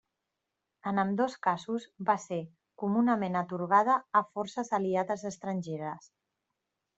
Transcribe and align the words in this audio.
En 0.91 1.01
ambdós 1.01 1.35
casos 1.47 1.85
va 2.07 2.15
ser 2.23 2.39
comunament 2.85 3.37
atorgada 3.43 3.99
a 4.21 4.25
forces 4.31 4.73
aliades 4.79 5.27
estrangeres. 5.33 6.11